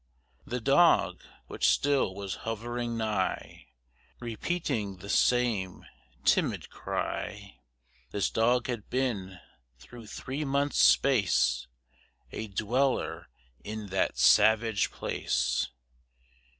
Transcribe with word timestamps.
The 0.47 0.59
dog, 0.59 1.21
which 1.45 1.69
still 1.69 2.15
was 2.15 2.37
hovering 2.41 2.97
nigh, 2.97 3.67
Repeating 4.19 4.97
the 4.97 5.09
same 5.09 5.85
timid 6.25 6.71
cry 6.71 7.59
This 8.09 8.31
dog 8.31 8.65
had 8.65 8.89
been 8.89 9.39
through 9.77 10.07
three 10.07 10.43
months' 10.43 10.81
space 10.81 11.67
A 12.31 12.47
dweller 12.47 13.27
in 13.63 13.89
that 13.89 14.17
savage 14.17 14.89
place. 14.89 15.69